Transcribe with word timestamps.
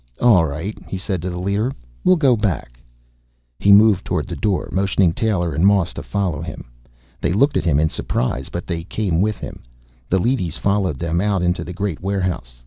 "All 0.19 0.45
right," 0.47 0.75
he 0.87 0.97
said 0.97 1.21
to 1.21 1.29
the 1.29 1.37
leader. 1.37 1.71
"We'll 2.03 2.15
go 2.15 2.35
back." 2.35 2.79
He 3.59 3.71
moved 3.71 4.03
toward 4.03 4.25
the 4.27 4.35
door, 4.35 4.67
motioning 4.71 5.13
Taylor 5.13 5.53
and 5.53 5.63
Moss 5.63 5.93
to 5.93 6.01
follow 6.01 6.41
him. 6.41 6.71
They 7.19 7.33
looked 7.33 7.55
at 7.55 7.65
him 7.65 7.79
in 7.79 7.89
surprise, 7.89 8.49
but 8.49 8.65
they 8.65 8.83
came 8.83 9.21
with 9.21 9.37
him. 9.37 9.61
The 10.09 10.17
leadys 10.17 10.57
followed 10.57 10.97
them 10.97 11.21
out 11.21 11.43
into 11.43 11.63
the 11.63 11.71
great 11.71 12.01
warehouse. 12.01 12.59